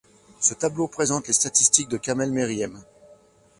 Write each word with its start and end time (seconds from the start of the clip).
Ce 0.39 0.55
tableau 0.55 0.87
présente 0.87 1.27
les 1.27 1.33
statistiques 1.33 1.87
de 1.87 1.97
Camel 1.97 2.31
Meriem. 2.31 2.81